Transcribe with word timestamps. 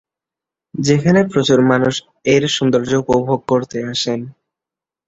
যেখানে 0.73 1.19
প্রচুর 1.31 1.59
মানুষ 1.71 1.93
এর 2.25 2.43
সৌন্দর্য্য 2.47 2.95
উপভোগ 3.03 3.39
করতে 3.47 3.77
আসেন। 3.91 4.19